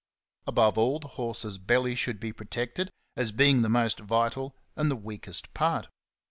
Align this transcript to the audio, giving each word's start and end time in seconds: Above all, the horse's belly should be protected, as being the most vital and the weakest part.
Above 0.47 0.79
all, 0.79 0.97
the 0.97 1.09
horse's 1.09 1.59
belly 1.59 1.93
should 1.93 2.19
be 2.19 2.33
protected, 2.33 2.89
as 3.15 3.31
being 3.31 3.61
the 3.61 3.69
most 3.69 3.99
vital 3.99 4.55
and 4.75 4.89
the 4.89 4.95
weakest 4.95 5.53
part. 5.53 5.89